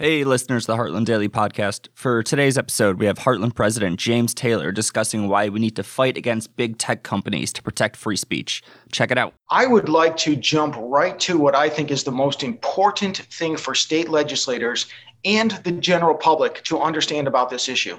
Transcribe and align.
Hey, 0.00 0.24
listeners 0.24 0.64
the 0.64 0.76
Heartland 0.76 1.04
Daily 1.04 1.28
Podcast. 1.28 1.88
For 1.92 2.22
today's 2.22 2.56
episode, 2.56 2.98
we 2.98 3.04
have 3.04 3.18
Heartland 3.18 3.54
President 3.54 4.00
James 4.00 4.32
Taylor 4.32 4.72
discussing 4.72 5.28
why 5.28 5.50
we 5.50 5.60
need 5.60 5.76
to 5.76 5.82
fight 5.82 6.16
against 6.16 6.56
big 6.56 6.78
tech 6.78 7.02
companies 7.02 7.52
to 7.52 7.62
protect 7.62 7.96
free 7.96 8.16
speech. 8.16 8.62
Check 8.90 9.10
it 9.10 9.18
out. 9.18 9.34
I 9.50 9.66
would 9.66 9.90
like 9.90 10.16
to 10.16 10.36
jump 10.36 10.74
right 10.78 11.20
to 11.20 11.36
what 11.36 11.54
I 11.54 11.68
think 11.68 11.90
is 11.90 12.02
the 12.02 12.12
most 12.12 12.42
important 12.42 13.18
thing 13.18 13.58
for 13.58 13.74
state 13.74 14.08
legislators 14.08 14.86
and 15.26 15.50
the 15.64 15.72
general 15.72 16.14
public 16.14 16.64
to 16.64 16.80
understand 16.80 17.28
about 17.28 17.50
this 17.50 17.68
issue. 17.68 17.98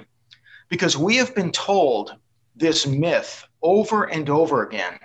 Because 0.70 0.98
we 0.98 1.18
have 1.18 1.36
been 1.36 1.52
told 1.52 2.16
this 2.56 2.88
myth 2.88 3.46
over 3.62 4.06
and 4.06 4.28
over 4.28 4.66
again 4.66 4.98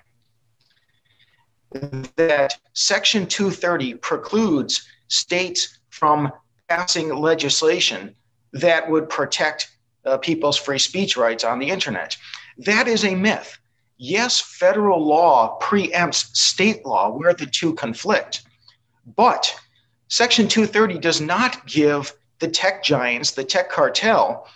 that 2.17 2.59
Section 2.73 3.27
230 3.27 3.97
precludes 3.97 4.89
states 5.09 5.79
from 5.91 6.33
passing 6.69 7.15
legislation 7.15 8.15
that 8.53 8.89
would 8.91 9.09
protect 9.09 9.71
uh, 10.05 10.17
people's 10.19 10.57
free 10.57 10.79
speech 10.79 11.17
rights 11.17 11.45
on 11.45 11.59
the 11.59 11.69
internet. 11.69 12.17
That 12.59 12.89
is 12.89 13.05
a 13.05 13.15
myth. 13.15 13.59
Yes, 13.99 14.41
federal 14.41 15.05
law 15.05 15.59
preempts 15.61 16.37
state 16.37 16.85
law 16.85 17.11
where 17.11 17.35
the 17.35 17.47
two 17.47 17.75
conflict, 17.75 18.43
but 19.17 19.55
Section 20.09 20.49
230 20.49 20.99
does 20.99 21.21
not 21.21 21.67
give 21.67 22.13
the 22.39 22.49
tech 22.49 22.85
giants, 22.85 23.33
the 23.33 23.45
tech 23.45 23.71
cartel, 23.71 24.47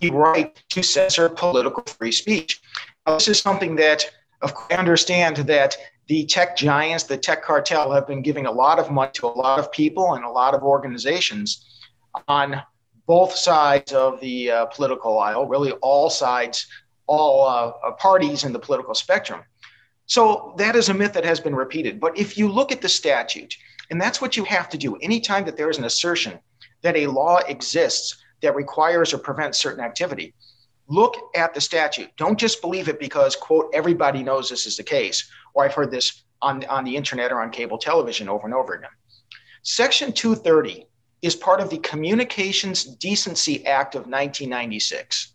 the 0.00 0.10
right 0.10 0.62
to 0.68 0.82
censor 0.82 1.28
political 1.28 1.82
free 1.84 2.12
speech. 2.12 2.60
Now, 3.06 3.14
this 3.14 3.28
is 3.28 3.38
something 3.38 3.76
that 3.76 4.04
of 4.42 4.54
course, 4.54 4.68
I 4.70 4.76
understand 4.76 5.36
that 5.36 5.76
the 6.10 6.26
tech 6.26 6.56
giants, 6.56 7.04
the 7.04 7.16
tech 7.16 7.40
cartel, 7.40 7.92
have 7.92 8.04
been 8.04 8.20
giving 8.20 8.46
a 8.46 8.50
lot 8.50 8.80
of 8.80 8.90
money 8.90 9.12
to 9.14 9.26
a 9.26 9.28
lot 9.28 9.60
of 9.60 9.70
people 9.70 10.14
and 10.14 10.24
a 10.24 10.28
lot 10.28 10.54
of 10.54 10.64
organizations 10.64 11.80
on 12.26 12.60
both 13.06 13.32
sides 13.32 13.92
of 13.92 14.20
the 14.20 14.50
uh, 14.50 14.66
political 14.66 15.20
aisle, 15.20 15.46
really 15.46 15.70
all 15.82 16.10
sides, 16.10 16.66
all 17.06 17.46
uh, 17.46 17.70
uh, 17.86 17.92
parties 17.92 18.42
in 18.42 18.52
the 18.52 18.58
political 18.58 18.92
spectrum. 18.92 19.42
So 20.06 20.52
that 20.58 20.74
is 20.74 20.88
a 20.88 20.94
myth 20.94 21.12
that 21.12 21.24
has 21.24 21.38
been 21.38 21.54
repeated. 21.54 22.00
But 22.00 22.18
if 22.18 22.36
you 22.36 22.50
look 22.50 22.72
at 22.72 22.80
the 22.80 22.88
statute, 22.88 23.54
and 23.92 24.00
that's 24.00 24.20
what 24.20 24.36
you 24.36 24.42
have 24.42 24.68
to 24.70 24.76
do 24.76 24.96
anytime 24.96 25.44
that 25.44 25.56
there 25.56 25.70
is 25.70 25.78
an 25.78 25.84
assertion 25.84 26.40
that 26.82 26.96
a 26.96 27.06
law 27.06 27.36
exists 27.46 28.20
that 28.42 28.56
requires 28.56 29.14
or 29.14 29.18
prevents 29.18 29.58
certain 29.58 29.84
activity, 29.84 30.34
look 30.90 31.16
at 31.36 31.54
the 31.54 31.60
statute. 31.60 32.10
Don't 32.16 32.38
just 32.38 32.60
believe 32.60 32.88
it 32.88 32.98
because, 32.98 33.36
quote, 33.36 33.70
everybody 33.72 34.22
knows 34.22 34.50
this 34.50 34.66
is 34.66 34.76
the 34.76 34.82
case, 34.82 35.30
or 35.54 35.64
I've 35.64 35.72
heard 35.72 35.90
this 35.90 36.24
on, 36.42 36.64
on 36.64 36.84
the 36.84 36.96
internet 36.96 37.30
or 37.30 37.40
on 37.40 37.50
cable 37.50 37.78
television 37.78 38.28
over 38.28 38.44
and 38.44 38.54
over 38.54 38.74
again. 38.74 38.90
Section 39.62 40.12
230 40.12 40.86
is 41.22 41.36
part 41.36 41.60
of 41.60 41.70
the 41.70 41.78
Communications 41.78 42.84
Decency 42.84 43.64
Act 43.66 43.94
of 43.94 44.02
1996. 44.02 45.32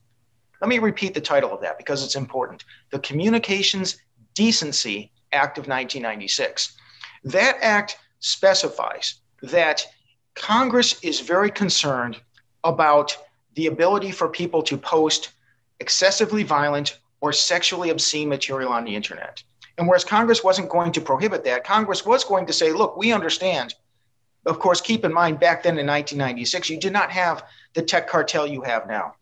Let 0.61 0.67
me 0.67 0.79
repeat 0.79 1.13
the 1.13 1.21
title 1.21 1.53
of 1.53 1.61
that 1.61 1.77
because 1.77 2.03
it's 2.03 2.15
important. 2.15 2.65
The 2.91 2.99
Communications 2.99 3.97
Decency 4.33 5.11
Act 5.31 5.57
of 5.57 5.67
1996. 5.67 6.75
That 7.23 7.57
act 7.61 7.97
specifies 8.19 9.21
that 9.41 9.85
Congress 10.35 11.01
is 11.01 11.21
very 11.21 11.49
concerned 11.49 12.19
about 12.63 13.15
the 13.55 13.67
ability 13.67 14.11
for 14.11 14.27
people 14.27 14.61
to 14.63 14.77
post 14.77 15.29
excessively 15.79 16.43
violent 16.43 16.99
or 17.21 17.33
sexually 17.33 17.89
obscene 17.89 18.29
material 18.29 18.71
on 18.71 18.85
the 18.85 18.95
internet. 18.95 19.43
And 19.77 19.87
whereas 19.87 20.05
Congress 20.05 20.43
wasn't 20.43 20.69
going 20.69 20.91
to 20.93 21.01
prohibit 21.01 21.43
that, 21.45 21.63
Congress 21.63 22.05
was 22.05 22.23
going 22.23 22.45
to 22.45 22.53
say, 22.53 22.71
look, 22.71 22.95
we 22.97 23.11
understand. 23.11 23.75
Of 24.45 24.59
course, 24.59 24.79
keep 24.79 25.03
in 25.03 25.13
mind 25.13 25.39
back 25.39 25.63
then 25.63 25.77
in 25.77 25.87
1996, 25.87 26.69
you 26.69 26.79
did 26.79 26.93
not 26.93 27.11
have 27.11 27.43
the 27.73 27.81
tech 27.81 28.07
cartel 28.07 28.47
you 28.47 28.61
have 28.61 28.87
now. 28.87 29.15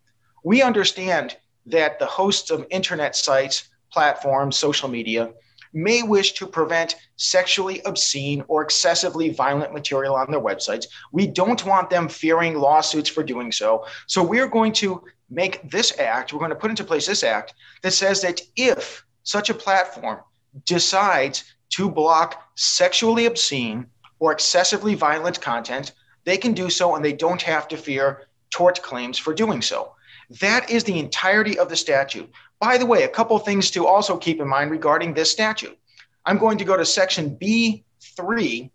We 0.43 0.61
understand 0.61 1.37
that 1.65 1.97
the 1.97 2.05
hosts 2.05 2.51
of 2.51 2.67
internet 2.69 3.15
sites, 3.15 3.69
platforms, 3.91 4.57
social 4.57 4.89
media 4.89 5.31
may 5.73 6.03
wish 6.03 6.33
to 6.33 6.45
prevent 6.45 6.95
sexually 7.15 7.81
obscene 7.85 8.43
or 8.47 8.61
excessively 8.61 9.29
violent 9.29 9.73
material 9.73 10.15
on 10.15 10.29
their 10.29 10.41
websites. 10.41 10.85
We 11.11 11.25
don't 11.25 11.65
want 11.65 11.89
them 11.89 12.07
fearing 12.07 12.59
lawsuits 12.59 13.09
for 13.09 13.23
doing 13.23 13.51
so. 13.51 13.85
So 14.07 14.21
we're 14.21 14.47
going 14.47 14.73
to 14.73 15.03
make 15.33 15.69
this 15.69 15.97
act, 15.99 16.31
we're 16.31 16.39
going 16.39 16.49
to 16.49 16.55
put 16.55 16.69
into 16.69 16.83
place 16.83 17.07
this 17.07 17.23
act 17.23 17.53
that 17.81 17.91
says 17.91 18.21
that 18.21 18.41
if 18.55 19.05
such 19.23 19.49
a 19.49 19.53
platform 19.53 20.19
decides 20.65 21.43
to 21.69 21.89
block 21.89 22.49
sexually 22.55 23.25
obscene 23.25 23.87
or 24.19 24.31
excessively 24.31 24.95
violent 24.95 25.41
content, 25.41 25.93
they 26.23 26.37
can 26.37 26.53
do 26.53 26.69
so 26.69 26.95
and 26.95 27.03
they 27.03 27.13
don't 27.13 27.41
have 27.41 27.67
to 27.67 27.77
fear 27.77 28.27
tort 28.49 28.81
claims 28.81 29.17
for 29.17 29.33
doing 29.33 29.61
so. 29.61 29.93
That 30.39 30.69
is 30.69 30.83
the 30.83 30.99
entirety 30.99 31.57
of 31.57 31.69
the 31.69 31.75
statute. 31.75 32.31
By 32.59 32.77
the 32.77 32.85
way, 32.85 33.03
a 33.03 33.09
couple 33.09 33.37
things 33.39 33.71
to 33.71 33.87
also 33.87 34.17
keep 34.17 34.39
in 34.39 34.47
mind 34.47 34.71
regarding 34.71 35.13
this 35.13 35.31
statute. 35.31 35.77
I'm 36.25 36.37
going 36.37 36.57
to 36.59 36.65
go 36.65 36.77
to 36.77 36.85
section 36.85 37.35
B3 37.37 38.71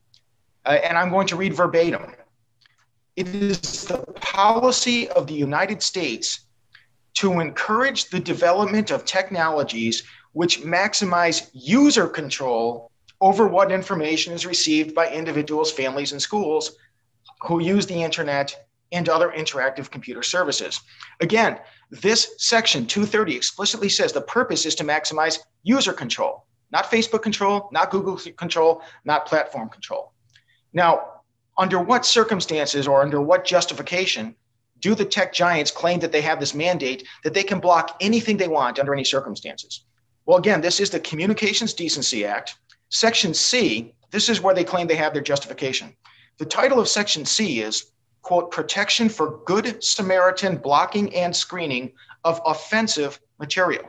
uh, 0.66 0.68
and 0.68 0.98
I'm 0.98 1.10
going 1.10 1.26
to 1.28 1.36
read 1.36 1.54
verbatim. 1.54 2.14
It 3.16 3.28
is 3.28 3.84
the 3.86 3.98
policy 4.20 5.08
of 5.08 5.26
the 5.26 5.34
United 5.34 5.82
States 5.82 6.41
to 7.14 7.41
encourage 7.41 8.10
the 8.10 8.20
development 8.20 8.91
of 8.91 9.04
technologies 9.04 10.04
which 10.32 10.62
maximize 10.62 11.50
user 11.52 12.06
control 12.06 12.91
over 13.20 13.46
what 13.48 13.72
information 13.72 14.32
is 14.32 14.46
received 14.46 14.94
by 14.94 15.10
individuals, 15.10 15.72
families, 15.72 16.12
and 16.12 16.22
schools 16.22 16.76
who 17.42 17.60
use 17.60 17.86
the 17.86 18.02
internet 18.02 18.54
and 18.92 19.08
other 19.08 19.32
interactive 19.36 19.91
computer 19.91 20.22
services. 20.22 20.80
Again, 21.20 21.58
this 21.91 22.34
section 22.38 22.86
230 22.86 23.36
explicitly 23.36 23.88
says 23.88 24.12
the 24.12 24.20
purpose 24.20 24.66
is 24.66 24.74
to 24.76 24.84
maximize 24.84 25.38
user 25.62 25.92
control, 25.92 26.47
not 26.70 26.91
Facebook 26.91 27.22
control, 27.22 27.68
not 27.72 27.91
Google 27.91 28.16
control, 28.36 28.82
not 29.04 29.26
platform 29.26 29.68
control. 29.68 30.12
Now, 30.72 31.22
under 31.56 31.80
what 31.80 32.06
circumstances 32.06 32.86
or 32.86 33.02
under 33.02 33.20
what 33.20 33.44
justification 33.44 34.36
do 34.81 34.94
the 34.94 35.05
tech 35.05 35.33
giants 35.33 35.71
claim 35.71 36.00
that 36.00 36.12
they 36.12 36.21
have 36.21 36.41
this 36.41 36.55
mandate 36.55 37.06
that 37.25 37.34
they 37.34 37.43
can 37.43 37.61
block 37.61 37.97
anything 38.00 38.37
they 38.37 38.49
want 38.49 38.78
under 38.78 38.94
any 38.94 39.05
circumstances? 39.05 39.84
Well, 40.27 40.39
again, 40.39 40.61
this 40.61 40.81
is 40.81 40.91
the 40.91 41.00
Communications 41.00 41.75
Decency 41.75 42.25
Act. 42.25 42.56
Section 42.91 43.34
C, 43.34 43.94
this 44.11 44.28
is 44.28 44.41
where 44.41 44.55
they 44.55 44.65
claim 44.65 44.87
they 44.87 44.97
have 44.97 45.12
their 45.12 45.22
justification. 45.22 45.94
The 46.39 46.47
title 46.47 46.81
of 46.81 46.89
Section 46.89 47.25
C 47.25 47.61
is, 47.61 47.93
quote, 48.22 48.50
Protection 48.50 49.09
for 49.09 49.41
Good 49.44 49.83
Samaritan 49.83 50.56
Blocking 50.56 51.15
and 51.15 51.34
Screening 51.34 51.93
of 52.25 52.41
Offensive 52.47 53.21
Material. 53.39 53.84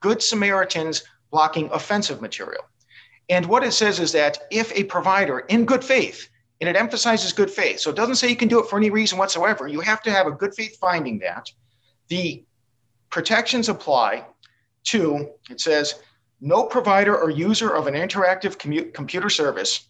Good 0.00 0.22
Samaritans 0.22 1.04
blocking 1.30 1.68
offensive 1.72 2.20
material. 2.20 2.62
And 3.28 3.46
what 3.46 3.64
it 3.64 3.72
says 3.72 3.98
is 3.98 4.12
that 4.12 4.38
if 4.50 4.70
a 4.72 4.84
provider 4.84 5.40
in 5.40 5.64
good 5.64 5.84
faith, 5.84 6.28
and 6.64 6.74
it 6.74 6.80
emphasizes 6.80 7.34
good 7.34 7.50
faith, 7.50 7.78
so 7.78 7.90
it 7.90 7.96
doesn't 7.96 8.14
say 8.14 8.26
you 8.26 8.36
can 8.36 8.48
do 8.48 8.58
it 8.58 8.70
for 8.70 8.78
any 8.78 8.88
reason 8.88 9.18
whatsoever, 9.18 9.68
you 9.68 9.80
have 9.80 10.00
to 10.00 10.10
have 10.10 10.26
a 10.26 10.30
good 10.30 10.54
faith 10.54 10.78
finding 10.78 11.18
that. 11.18 11.52
The 12.08 12.42
protections 13.10 13.68
apply 13.68 14.24
to, 14.84 15.28
it 15.50 15.60
says, 15.60 15.96
no 16.40 16.62
provider 16.62 17.14
or 17.14 17.28
user 17.28 17.68
of 17.68 17.86
an 17.86 17.92
interactive 17.92 18.56
commu- 18.56 18.94
computer 18.94 19.28
service 19.28 19.88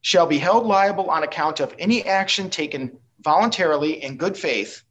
shall 0.00 0.26
be 0.26 0.36
held 0.36 0.66
liable 0.66 1.10
on 1.10 1.22
account 1.22 1.60
of 1.60 1.72
any 1.78 2.04
action 2.04 2.50
taken 2.50 2.98
voluntarily 3.20 4.02
in 4.02 4.16
good 4.16 4.36
faith 4.36 4.82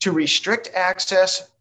to 0.00 0.12
restrict 0.12 0.70
access 0.74 1.52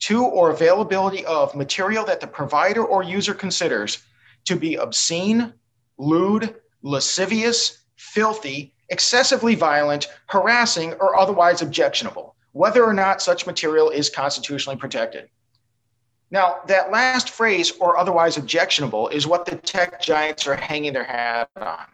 to 0.00 0.24
or 0.24 0.50
availability 0.50 1.24
of 1.26 1.54
material 1.54 2.04
that 2.06 2.20
the 2.20 2.26
provider 2.26 2.84
or 2.84 3.04
user 3.04 3.34
considers 3.34 4.02
to 4.46 4.56
be 4.56 4.74
obscene, 4.74 5.52
lewd, 5.96 6.56
lascivious, 6.82 7.84
filthy, 7.96 8.73
excessively 8.88 9.54
violent, 9.54 10.08
harassing, 10.26 10.92
or 10.94 11.16
otherwise 11.18 11.62
objectionable, 11.62 12.34
whether 12.52 12.84
or 12.84 12.94
not 12.94 13.22
such 13.22 13.46
material 13.46 13.90
is 13.90 14.10
constitutionally 14.10 14.78
protected. 14.78 15.28
Now, 16.30 16.60
that 16.66 16.90
last 16.90 17.30
phrase, 17.30 17.72
or 17.78 17.96
otherwise 17.96 18.36
objectionable, 18.36 19.08
is 19.08 19.26
what 19.26 19.44
the 19.44 19.56
tech 19.56 20.00
giants 20.00 20.46
are 20.46 20.56
hanging 20.56 20.92
their 20.92 21.04
hat 21.04 21.48
on. 21.56 21.86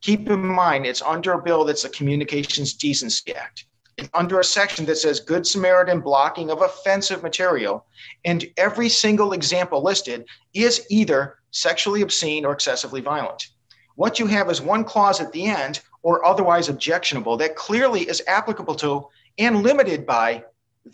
Keep 0.00 0.28
in 0.28 0.46
mind, 0.46 0.86
it's 0.86 1.02
under 1.02 1.32
a 1.32 1.42
bill 1.42 1.64
that's 1.64 1.82
the 1.82 1.88
Communications 1.88 2.74
Decency 2.74 3.34
Act. 3.34 3.66
It's 3.96 4.10
under 4.12 4.40
a 4.40 4.44
section 4.44 4.84
that 4.86 4.96
says 4.96 5.20
Good 5.20 5.46
Samaritan 5.46 6.00
blocking 6.00 6.50
of 6.50 6.62
offensive 6.62 7.22
material. 7.22 7.86
And 8.24 8.46
every 8.56 8.88
single 8.88 9.32
example 9.32 9.82
listed 9.82 10.26
is 10.52 10.84
either 10.90 11.38
sexually 11.52 12.02
obscene 12.02 12.44
or 12.44 12.52
excessively 12.52 13.00
violent. 13.00 13.48
What 13.94 14.18
you 14.18 14.26
have 14.26 14.50
is 14.50 14.60
one 14.60 14.84
clause 14.84 15.20
at 15.20 15.32
the 15.32 15.46
end 15.46 15.80
or 16.04 16.24
otherwise 16.24 16.68
objectionable 16.68 17.36
that 17.38 17.56
clearly 17.56 18.02
is 18.02 18.22
applicable 18.28 18.74
to 18.76 19.08
and 19.38 19.62
limited 19.62 20.06
by 20.06 20.44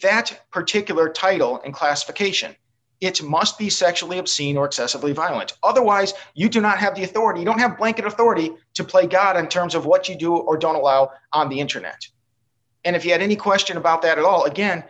that 0.01 0.41
particular 0.53 1.09
title 1.09 1.61
and 1.65 1.75
classification. 1.75 2.55
It 3.01 3.21
must 3.23 3.59
be 3.59 3.71
sexually 3.71 4.19
obscene 4.19 4.57
or 4.57 4.67
excessively 4.67 5.13
violent. 5.13 5.55
Otherwise, 5.63 6.15
you 6.35 6.49
do 6.49 6.61
not 6.61 6.79
have 6.79 6.95
the 6.95 7.03
authority. 7.03 7.41
You 7.41 7.47
don't 7.47 7.59
have 7.59 7.77
blanket 7.77 8.05
authority 8.05 8.53
to 8.75 8.85
play 8.85 9.07
God 9.07 9.37
in 9.37 9.49
terms 9.49 9.75
of 9.75 9.85
what 9.85 10.09
you 10.09 10.15
do 10.15 10.37
or 10.37 10.57
don't 10.57 10.77
allow 10.77 11.11
on 11.33 11.49
the 11.49 11.59
internet. 11.59 12.07
And 12.85 12.95
if 12.95 13.05
you 13.05 13.11
had 13.11 13.21
any 13.21 13.37
question 13.37 13.77
about 13.79 14.03
that 14.03 14.19
at 14.19 14.25
all, 14.25 14.45
again, 14.45 14.85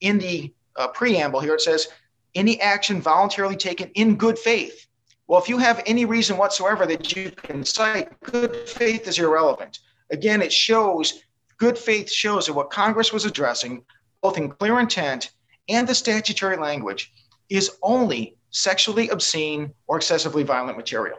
in 0.00 0.18
the 0.18 0.54
uh, 0.76 0.88
preamble 0.88 1.40
here, 1.40 1.54
it 1.54 1.60
says 1.60 1.88
any 2.34 2.60
action 2.60 3.00
voluntarily 3.00 3.56
taken 3.56 3.90
in 3.94 4.16
good 4.16 4.38
faith. 4.38 4.85
Well, 5.28 5.40
if 5.40 5.48
you 5.48 5.58
have 5.58 5.82
any 5.86 6.04
reason 6.04 6.36
whatsoever 6.36 6.86
that 6.86 7.16
you 7.16 7.30
can 7.30 7.64
cite, 7.64 8.18
good 8.20 8.68
faith 8.68 9.08
is 9.08 9.18
irrelevant. 9.18 9.80
Again, 10.10 10.40
it 10.40 10.52
shows 10.52 11.22
good 11.58 11.76
faith 11.76 12.10
shows 12.10 12.46
that 12.46 12.52
what 12.52 12.70
Congress 12.70 13.12
was 13.12 13.24
addressing, 13.24 13.84
both 14.22 14.38
in 14.38 14.50
clear 14.50 14.78
intent 14.78 15.32
and 15.68 15.88
the 15.88 15.94
statutory 15.94 16.56
language, 16.56 17.12
is 17.48 17.72
only 17.82 18.36
sexually 18.50 19.08
obscene 19.08 19.72
or 19.86 19.96
excessively 19.96 20.42
violent 20.42 20.76
material. 20.76 21.18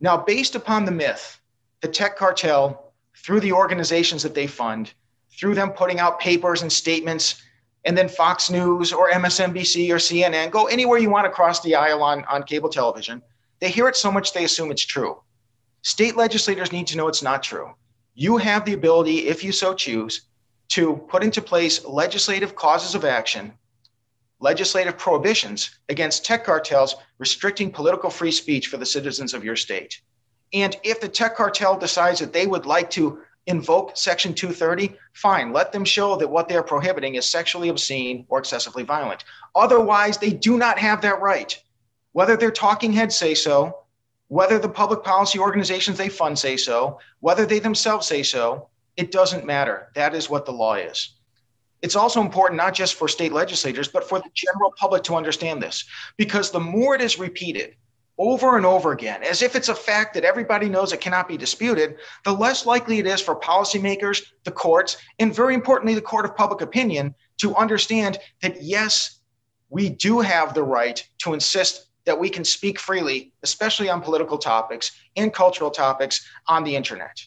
Now, 0.00 0.16
based 0.16 0.56
upon 0.56 0.84
the 0.84 0.90
myth, 0.90 1.40
the 1.80 1.88
tech 1.88 2.16
cartel, 2.16 2.92
through 3.16 3.40
the 3.40 3.52
organizations 3.52 4.22
that 4.24 4.34
they 4.34 4.48
fund, 4.48 4.92
through 5.38 5.54
them 5.54 5.70
putting 5.70 6.00
out 6.00 6.18
papers 6.18 6.62
and 6.62 6.72
statements 6.72 7.40
and 7.84 7.96
then 7.96 8.08
Fox 8.08 8.50
News 8.50 8.92
or 8.92 9.10
MSNBC 9.10 9.90
or 9.90 9.96
CNN, 9.96 10.50
go 10.50 10.66
anywhere 10.66 10.98
you 10.98 11.10
want 11.10 11.26
across 11.26 11.60
the 11.60 11.74
aisle 11.74 12.02
on, 12.02 12.24
on 12.24 12.44
cable 12.44 12.68
television. 12.68 13.22
They 13.60 13.70
hear 13.70 13.88
it 13.88 13.96
so 13.96 14.12
much 14.12 14.32
they 14.32 14.44
assume 14.44 14.70
it's 14.70 14.84
true. 14.84 15.20
State 15.82 16.16
legislators 16.16 16.72
need 16.72 16.86
to 16.88 16.96
know 16.96 17.08
it's 17.08 17.22
not 17.22 17.42
true. 17.42 17.72
You 18.14 18.36
have 18.36 18.64
the 18.64 18.74
ability, 18.74 19.26
if 19.28 19.42
you 19.42 19.52
so 19.52 19.74
choose, 19.74 20.22
to 20.68 20.96
put 21.08 21.24
into 21.24 21.42
place 21.42 21.84
legislative 21.84 22.54
causes 22.54 22.94
of 22.94 23.04
action, 23.04 23.52
legislative 24.38 24.96
prohibitions 24.96 25.78
against 25.88 26.24
tech 26.24 26.44
cartels 26.44 26.96
restricting 27.18 27.70
political 27.70 28.10
free 28.10 28.32
speech 28.32 28.68
for 28.68 28.76
the 28.76 28.86
citizens 28.86 29.34
of 29.34 29.44
your 29.44 29.56
state. 29.56 30.00
And 30.52 30.76
if 30.82 31.00
the 31.00 31.08
tech 31.08 31.36
cartel 31.36 31.78
decides 31.78 32.20
that 32.20 32.32
they 32.32 32.46
would 32.46 32.66
like 32.66 32.90
to 32.90 33.22
invoke 33.46 33.96
Section 33.96 34.34
230, 34.34 34.96
fine, 35.14 35.52
let 35.52 35.72
them 35.72 35.84
show 35.84 36.16
that 36.16 36.28
what 36.30 36.48
they're 36.48 36.62
prohibiting 36.62 37.16
is 37.16 37.28
sexually 37.28 37.68
obscene 37.68 38.24
or 38.28 38.38
excessively 38.38 38.82
violent. 38.82 39.24
Otherwise, 39.54 40.18
they 40.18 40.30
do 40.30 40.56
not 40.56 40.78
have 40.78 41.00
that 41.02 41.20
right. 41.20 41.60
Whether 42.12 42.36
their 42.36 42.50
talking 42.50 42.92
heads 42.92 43.16
say 43.16 43.34
so, 43.34 43.78
whether 44.28 44.58
the 44.58 44.68
public 44.68 45.02
policy 45.02 45.38
organizations 45.38 45.98
they 45.98 46.08
fund 46.08 46.38
say 46.38 46.56
so, 46.56 46.98
whether 47.20 47.44
they 47.44 47.58
themselves 47.58 48.06
say 48.06 48.22
so, 48.22 48.68
it 48.96 49.10
doesn't 49.10 49.44
matter. 49.44 49.90
That 49.94 50.14
is 50.14 50.30
what 50.30 50.46
the 50.46 50.52
law 50.52 50.74
is. 50.74 51.16
It's 51.82 51.96
also 51.96 52.20
important 52.20 52.56
not 52.56 52.74
just 52.74 52.94
for 52.94 53.08
state 53.08 53.32
legislators, 53.32 53.88
but 53.88 54.08
for 54.08 54.20
the 54.20 54.30
general 54.34 54.72
public 54.78 55.02
to 55.04 55.16
understand 55.16 55.60
this, 55.60 55.84
because 56.16 56.50
the 56.50 56.60
more 56.60 56.94
it 56.94 57.00
is 57.00 57.18
repeated, 57.18 57.74
over 58.22 58.56
and 58.56 58.64
over 58.64 58.92
again, 58.92 59.20
as 59.24 59.42
if 59.42 59.56
it's 59.56 59.68
a 59.68 59.74
fact 59.74 60.14
that 60.14 60.24
everybody 60.24 60.68
knows 60.68 60.92
it 60.92 61.00
cannot 61.00 61.26
be 61.26 61.36
disputed, 61.36 61.96
the 62.24 62.32
less 62.32 62.64
likely 62.64 63.00
it 63.00 63.06
is 63.06 63.20
for 63.20 63.34
policymakers, 63.34 64.22
the 64.44 64.50
courts, 64.52 64.96
and 65.18 65.34
very 65.34 65.54
importantly, 65.54 65.92
the 65.92 66.00
court 66.00 66.24
of 66.24 66.36
public 66.36 66.60
opinion 66.60 67.16
to 67.38 67.56
understand 67.56 68.20
that 68.40 68.62
yes, 68.62 69.18
we 69.70 69.88
do 69.88 70.20
have 70.20 70.54
the 70.54 70.62
right 70.62 71.04
to 71.18 71.34
insist 71.34 71.88
that 72.04 72.16
we 72.16 72.30
can 72.30 72.44
speak 72.44 72.78
freely, 72.78 73.32
especially 73.42 73.90
on 73.90 74.00
political 74.00 74.38
topics 74.38 74.92
and 75.16 75.34
cultural 75.34 75.70
topics 75.70 76.24
on 76.46 76.62
the 76.62 76.76
internet. 76.76 77.26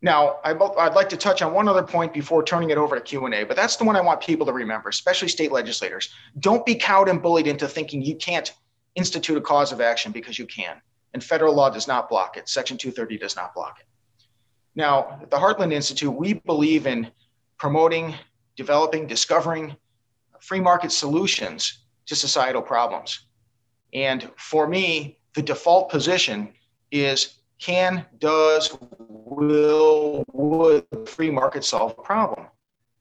Now, 0.00 0.38
I'd 0.42 0.94
like 0.94 1.10
to 1.10 1.18
touch 1.18 1.42
on 1.42 1.52
one 1.52 1.68
other 1.68 1.82
point 1.82 2.14
before 2.14 2.42
turning 2.42 2.70
it 2.70 2.78
over 2.78 2.94
to 2.94 3.02
Q&A, 3.02 3.44
but 3.44 3.56
that's 3.56 3.76
the 3.76 3.84
one 3.84 3.94
I 3.96 4.00
want 4.00 4.22
people 4.22 4.46
to 4.46 4.52
remember, 4.54 4.88
especially 4.88 5.28
state 5.28 5.52
legislators. 5.52 6.08
Don't 6.38 6.64
be 6.64 6.74
cowed 6.74 7.10
and 7.10 7.20
bullied 7.20 7.46
into 7.46 7.68
thinking 7.68 8.00
you 8.00 8.16
can't 8.16 8.50
institute 8.94 9.36
a 9.36 9.40
cause 9.40 9.72
of 9.72 9.80
action 9.80 10.12
because 10.12 10.38
you 10.38 10.46
can. 10.46 10.80
And 11.12 11.22
federal 11.22 11.54
law 11.54 11.70
does 11.70 11.88
not 11.88 12.08
block 12.08 12.36
it. 12.36 12.48
Section 12.48 12.76
230 12.76 13.18
does 13.18 13.36
not 13.36 13.54
block 13.54 13.78
it. 13.80 13.86
Now, 14.74 15.18
at 15.22 15.30
the 15.30 15.36
Heartland 15.36 15.72
Institute, 15.72 16.12
we 16.12 16.34
believe 16.34 16.86
in 16.86 17.10
promoting, 17.58 18.14
developing, 18.56 19.06
discovering 19.06 19.76
free 20.40 20.60
market 20.60 20.92
solutions 20.92 21.84
to 22.06 22.14
societal 22.16 22.62
problems. 22.62 23.26
And 23.92 24.30
for 24.36 24.66
me, 24.66 25.18
the 25.34 25.42
default 25.42 25.90
position 25.90 26.52
is 26.90 27.40
can, 27.58 28.06
does, 28.18 28.76
will, 28.98 30.24
would 30.32 30.86
the 30.90 31.04
free 31.06 31.30
market 31.30 31.64
solve 31.64 31.94
a 31.98 32.02
problem? 32.02 32.46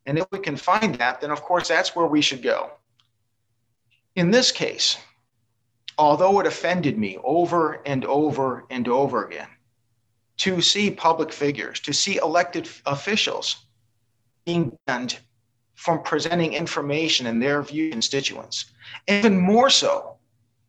And 0.05 0.17
if 0.17 0.25
we 0.31 0.39
can 0.39 0.57
find 0.57 0.95
that, 0.95 1.21
then 1.21 1.31
of 1.31 1.41
course 1.41 1.69
that's 1.69 1.95
where 1.95 2.07
we 2.07 2.21
should 2.21 2.41
go. 2.41 2.71
In 4.15 4.31
this 4.31 4.51
case, 4.51 4.97
although 5.99 6.39
it 6.39 6.47
offended 6.47 6.97
me 6.97 7.17
over 7.25 7.81
and 7.85 8.05
over 8.05 8.65
and 8.69 8.87
over 8.87 9.25
again 9.25 9.49
to 10.37 10.61
see 10.61 10.89
public 10.89 11.33
figures, 11.33 11.81
to 11.81 11.91
see 11.91 12.15
elected 12.15 12.67
officials 12.85 13.65
being 14.45 14.71
banned 14.87 15.19
from 15.75 16.01
presenting 16.01 16.53
information 16.53 17.27
in 17.27 17.39
their 17.39 17.61
view 17.61 17.91
constituents. 17.91 18.65
Even 19.09 19.37
more 19.37 19.69
so, 19.69 20.15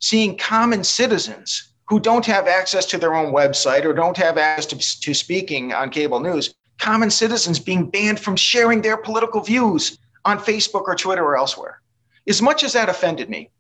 seeing 0.01 0.37
common 0.37 0.83
citizens 0.83 1.75
who 1.87 2.01
don't 2.01 2.27
have 2.27 2.49
access 2.49 2.85
to 2.87 2.99
their 2.99 3.15
own 3.15 3.33
website 3.33 3.85
or 3.85 3.93
don't 3.93 4.17
have 4.17 4.37
access 4.37 4.67
to, 4.67 5.01
to 5.01 5.15
speaking 5.15 5.73
on 5.73 5.91
cable 5.91 6.19
news, 6.19 6.55
common 6.79 7.11
citizens 7.11 7.61
being 7.61 7.89
banned 7.89 8.19
from 8.19 8.35
sharing 8.35 8.83
their 8.83 8.97
political 8.97 9.41
views 9.41 9.97
on 10.25 10.39
Facebook 10.39 10.83
or 10.89 10.97
Twitter 10.97 11.25
or 11.25 11.37
elsewhere. 11.37 11.81
As 12.27 12.43
much 12.43 12.65
as 12.65 12.73
that 12.73 12.89
offended 12.89 13.31
me, 13.31 13.51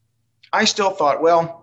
I 0.53 0.65
still 0.65 0.91
thought, 0.91 1.23
well, 1.23 1.60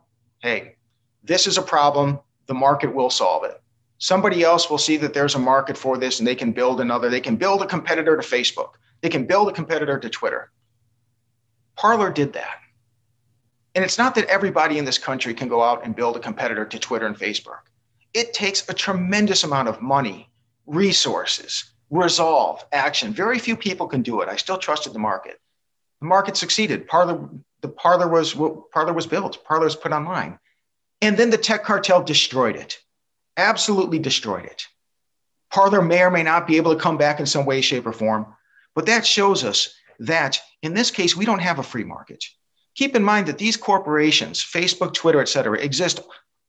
hey, 0.48 0.76
this 1.24 1.46
is 1.46 1.58
a 1.58 1.62
problem. 1.62 2.20
The 2.46 2.54
market 2.54 2.94
will 2.94 3.10
solve 3.10 3.44
it. 3.44 3.62
Somebody 3.98 4.44
else 4.44 4.70
will 4.70 4.78
see 4.78 4.96
that 4.98 5.14
there's 5.14 5.36
a 5.36 5.40
market 5.40 5.78
for 5.78 5.98
this 5.98 6.20
and 6.20 6.28
they 6.28 6.36
can 6.36 6.54
build 6.54 6.80
another. 6.80 7.10
They 7.10 7.20
can 7.20 7.36
build 7.36 7.62
a 7.62 7.68
competitor 7.68 8.16
to 8.16 8.24
Facebook. 8.26 8.72
They 9.02 9.10
can 9.10 9.26
build 9.26 9.50
a 9.50 9.52
competitor 9.52 10.00
to 10.00 10.10
Twitter. 10.10 10.52
Parler 11.76 12.12
did 12.12 12.34
that. 12.34 12.60
And 13.76 13.84
it's 13.84 13.98
not 13.98 14.16
that 14.16 14.26
everybody 14.26 14.78
in 14.78 14.86
this 14.86 14.98
country 14.98 15.34
can 15.34 15.50
go 15.50 15.62
out 15.62 15.84
and 15.84 15.96
build 15.96 16.16
a 16.16 16.20
competitor 16.20 16.66
to 16.66 16.80
Twitter 16.80 17.06
and 17.06 17.18
Facebook. 17.18 17.64
It 18.14 18.34
takes 18.34 18.68
a 18.70 18.74
tremendous 18.74 19.44
amount 19.44 19.68
of 19.68 19.82
money, 19.82 20.30
resources, 20.66 21.72
resolve, 21.90 22.64
action. 22.72 23.14
Very 23.14 23.38
few 23.38 23.58
people 23.58 23.88
can 23.88 24.02
do 24.02 24.22
it. 24.22 24.30
I 24.30 24.38
still 24.38 24.58
trusted 24.58 24.94
the 24.94 25.00
market. 25.00 25.40
The 26.00 26.08
market 26.08 26.38
succeeded. 26.38 26.88
Parler 26.88 27.30
the 27.62 27.70
Parler 27.70 28.08
was 28.08 28.34
Parler 28.74 28.94
was 28.94 29.08
built, 29.08 29.44
Parler 29.44 29.66
was 29.66 29.76
put 29.76 29.92
online. 29.92 30.40
And 31.02 31.18
then 31.18 31.30
the 31.30 31.38
tech 31.38 31.64
cartel 31.64 32.04
destroyed 32.04 32.56
it. 32.56 32.80
Absolutely 33.38 34.00
destroyed 34.00 34.46
it. 34.46 34.68
Parler 35.52 35.82
may 35.82 36.02
or 36.02 36.12
may 36.12 36.24
not 36.24 36.48
be 36.48 36.58
able 36.58 36.74
to 36.74 36.82
come 36.82 36.98
back 36.98 37.20
in 37.20 37.26
some 37.26 37.46
way, 37.46 37.62
shape, 37.62 37.86
or 37.86 37.94
form. 37.94 38.26
But 38.74 38.88
that 38.88 39.06
shows 39.06 39.44
us 39.44 39.74
that 40.00 40.40
in 40.62 40.74
this 40.74 40.92
case, 40.92 41.16
we 41.16 41.26
don't 41.26 41.40
have 41.40 41.60
a 41.60 41.64
free 41.64 41.84
market. 41.84 42.24
Keep 42.76 42.96
in 42.96 43.04
mind 43.04 43.28
that 43.28 43.38
these 43.38 43.58
corporations, 43.58 44.44
Facebook, 44.44 44.94
Twitter, 44.94 45.22
et 45.22 45.30
cetera, 45.30 45.58
exist 45.60 46.00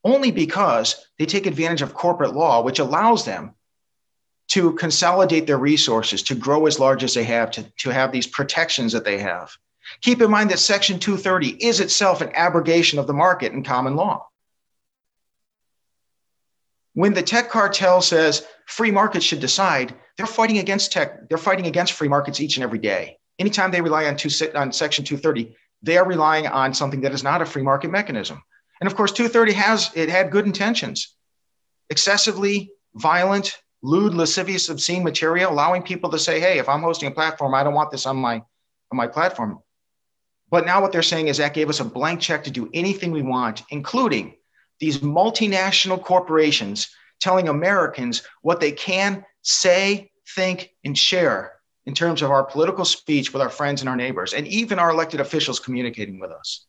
only 0.05 0.31
because 0.31 1.07
they 1.19 1.27
take 1.27 1.47
advantage 1.47 1.83
of 1.83 1.95
corporate 1.95 2.35
law, 2.35 2.63
which 2.63 2.79
allows 2.79 3.25
them 3.25 3.55
to 4.49 4.73
consolidate 4.75 5.47
their 5.47 5.59
resources, 5.59 6.23
to 6.23 6.35
grow 6.35 6.67
as 6.67 6.79
large 6.79 7.05
as 7.05 7.15
they 7.15 7.25
have, 7.25 7.51
to, 7.51 7.63
to 7.79 7.91
have 7.91 8.13
these 8.13 8.27
protections 8.27 8.93
that 8.93 9.05
they 9.05 9.19
have. 9.19 9.57
Keep 10.03 10.23
in 10.23 10.31
mind 10.31 10.51
that 10.51 10.59
Section 10.59 10.99
230 10.99 11.65
is 11.65 11.81
itself 11.81 12.21
an 12.21 12.31
abrogation 12.35 12.99
of 12.99 13.07
the 13.07 13.13
market 13.13 13.53
in 13.53 13.63
common 13.63 13.97
law. 13.97 14.27
When 16.95 17.15
the 17.15 17.23
tech 17.23 17.49
cartel 17.49 18.03
says 18.03 18.47
free 18.67 18.91
markets 18.91 19.25
should 19.25 19.41
decide, 19.41 19.95
they're 20.17 20.27
fighting 20.27 20.59
against 20.59 20.93
tech, 20.93 21.29
they're 21.29 21.39
fighting 21.39 21.67
against 21.67 21.93
free 21.93 22.09
markets 22.09 22.41
each 22.41 22.57
and 22.57 22.65
every 22.65 22.81
day. 22.81 23.19
Anytime 23.39 23.71
they 23.71 23.81
rely 23.81 24.07
on, 24.07 24.17
two, 24.17 24.31
on 24.55 24.73
Section 24.73 25.05
230, 25.05 25.55
they 25.83 25.97
are 25.97 26.07
relying 26.07 26.49
on 26.49 26.75
something 26.75 27.03
that 27.03 27.13
is 27.13 27.23
not 27.23 27.41
a 27.41 27.47
free 27.47 27.63
market 27.63 27.91
mechanism. 27.91 28.43
And 28.81 28.89
of 28.89 28.97
course, 28.97 29.13
230 29.13 29.53
has 29.53 29.91
it 29.95 30.09
had 30.09 30.31
good 30.31 30.45
intentions. 30.45 31.15
Excessively 31.91 32.73
violent, 32.95 33.59
lewd, 33.83 34.15
lascivious, 34.15 34.69
obscene 34.69 35.05
material, 35.05 35.53
allowing 35.53 35.83
people 35.83 36.11
to 36.11 36.19
say, 36.19 36.41
hey, 36.41 36.59
if 36.59 36.69
I'm 36.69 36.83
hosting 36.83 37.09
a 37.09 37.15
platform, 37.15 37.55
I 37.55 37.63
don't 37.63 37.75
want 37.75 37.91
this 37.91 38.07
on 38.07 38.17
my 38.17 38.43
on 38.91 38.97
my 38.97 39.07
platform. 39.07 39.61
But 40.51 40.65
now 40.65 40.81
what 40.81 40.93
they're 40.93 41.03
saying 41.03 41.29
is 41.29 41.37
that 41.37 41.55
gave 41.55 41.69
us 41.69 41.81
a 41.81 41.85
blank 41.85 42.21
check 42.21 42.45
to 42.45 42.51
do 42.51 42.71
anything 42.73 43.13
we 43.13 43.23
want, 43.23 43.63
including 43.71 44.35
these 44.81 44.99
multinational 44.99 46.03
corporations 46.03 46.89
telling 47.21 47.49
Americans 47.49 48.23
what 48.43 48.61
they 48.61 48.73
can 48.73 49.25
say, 49.43 50.11
think, 50.35 50.71
and 50.85 50.97
share 50.97 51.55
in 51.87 51.95
terms 51.95 52.23
of 52.23 52.31
our 52.31 52.45
political 52.45 52.85
speech 52.85 53.33
with 53.33 53.43
our 53.43 53.49
friends 53.49 53.81
and 53.81 53.89
our 53.89 53.97
neighbors, 53.97 54.35
and 54.35 54.47
even 54.47 54.79
our 54.79 54.91
elected 54.91 55.21
officials 55.21 55.59
communicating 55.59 56.21
with 56.21 56.31
us. 56.31 56.67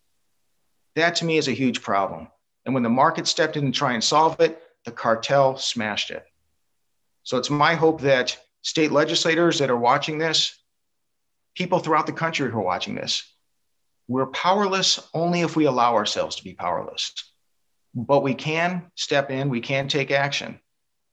That 0.95 1.15
to 1.15 1.25
me 1.25 1.37
is 1.37 1.47
a 1.47 1.53
huge 1.53 1.81
problem. 1.81 2.29
And 2.65 2.73
when 2.73 2.83
the 2.83 2.89
market 2.89 3.27
stepped 3.27 3.57
in 3.57 3.65
to 3.65 3.77
try 3.77 3.93
and 3.93 4.03
solve 4.03 4.39
it, 4.39 4.61
the 4.85 4.91
cartel 4.91 5.57
smashed 5.57 6.09
it. 6.09 6.25
So 7.23 7.37
it's 7.37 7.49
my 7.49 7.75
hope 7.75 8.01
that 8.01 8.37
state 8.61 8.91
legislators 8.91 9.59
that 9.59 9.69
are 9.69 9.77
watching 9.77 10.17
this, 10.17 10.57
people 11.55 11.79
throughout 11.79 12.05
the 12.05 12.13
country 12.13 12.49
who 12.49 12.57
are 12.57 12.63
watching 12.63 12.95
this, 12.95 13.23
we're 14.09 14.25
powerless 14.25 15.07
only 15.13 15.41
if 15.41 15.55
we 15.55 15.65
allow 15.65 15.93
ourselves 15.93 16.35
to 16.35 16.43
be 16.43 16.55
powerless. 16.55 17.13
But 17.93 18.23
we 18.23 18.33
can 18.33 18.91
step 18.95 19.29
in, 19.29 19.49
we 19.49 19.61
can 19.61 19.87
take 19.87 20.09
action. 20.09 20.59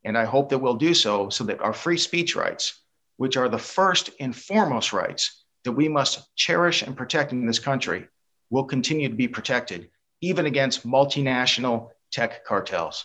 And 0.04 0.16
I 0.16 0.24
hope 0.24 0.48
that 0.48 0.58
we'll 0.58 0.74
do 0.74 0.94
so 0.94 1.28
so 1.28 1.44
that 1.44 1.60
our 1.60 1.74
free 1.74 1.98
speech 1.98 2.34
rights, 2.34 2.82
which 3.18 3.36
are 3.36 3.50
the 3.50 3.58
first 3.58 4.10
and 4.18 4.34
foremost 4.34 4.94
rights 4.94 5.44
that 5.64 5.72
we 5.72 5.88
must 5.88 6.34
cherish 6.36 6.82
and 6.82 6.96
protect 6.96 7.32
in 7.32 7.44
this 7.44 7.58
country, 7.58 8.08
will 8.48 8.64
continue 8.64 9.10
to 9.10 9.14
be 9.14 9.28
protected, 9.28 9.90
even 10.22 10.46
against 10.46 10.86
multinational 10.86 11.90
tech 12.10 12.46
cartels. 12.46 13.04